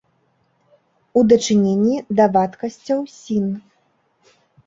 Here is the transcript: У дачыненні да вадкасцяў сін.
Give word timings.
У 1.21 1.21
дачыненні 1.31 1.97
да 2.19 2.25
вадкасцяў 2.39 2.99
сін. 3.19 3.47